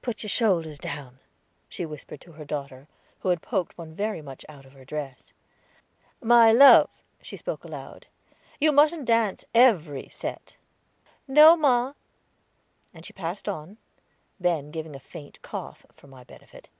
"Put 0.00 0.22
your 0.22 0.30
shoulders 0.30 0.78
down," 0.78 1.18
she 1.68 1.84
whispered 1.84 2.22
to 2.22 2.32
her 2.32 2.46
daughter, 2.46 2.88
who 3.18 3.28
had 3.28 3.42
poked 3.42 3.76
one 3.76 3.94
very 3.94 4.22
much 4.22 4.46
out 4.48 4.64
of 4.64 4.72
her 4.72 4.86
dress. 4.86 5.34
"My 6.22 6.50
love," 6.50 6.88
she 7.20 7.36
spoke 7.36 7.62
aloud, 7.62 8.06
"you 8.58 8.72
mustn't 8.72 9.04
dance 9.04 9.44
every 9.54 10.08
set." 10.08 10.56
"No, 11.28 11.56
ma," 11.58 11.92
and 12.94 13.04
she 13.04 13.12
passed 13.12 13.46
on, 13.46 13.76
Ben 14.40 14.70
giving 14.70 14.96
a 14.96 14.98
faint 14.98 15.42
cough, 15.42 15.84
for 15.94 16.06
my 16.06 16.24
benefit. 16.24 16.70